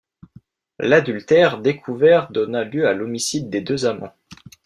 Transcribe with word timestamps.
L'adultère 0.79 1.59
découvert 1.59 2.31
donna 2.31 2.63
lieu 2.63 2.87
à 2.87 2.93
l'homicide 2.95 3.51
des 3.51 3.61
deux 3.61 3.85
amants. 3.85 4.15